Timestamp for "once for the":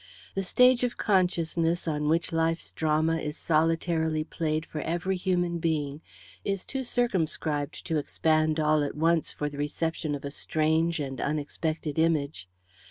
8.95-9.59